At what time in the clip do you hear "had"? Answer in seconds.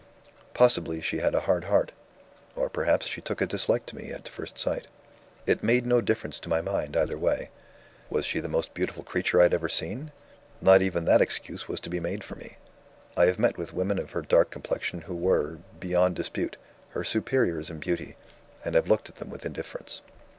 1.19-1.35, 9.43-9.53